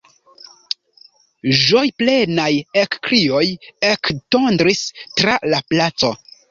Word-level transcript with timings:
Ĝojplenaj 1.59 2.49
ekkrioj 2.87 3.45
ektondris 3.95 4.85
tra 5.23 5.39
la 5.55 5.67
placo. 5.73 6.17